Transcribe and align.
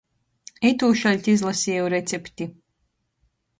Itūšaļt 0.69 1.29
izlasieju 1.35 1.93
receptu... 1.97 2.51